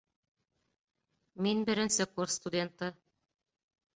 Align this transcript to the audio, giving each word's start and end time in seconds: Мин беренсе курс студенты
Мин 1.47 1.61
беренсе 1.69 2.07
курс 2.15 2.39
студенты 2.39 2.91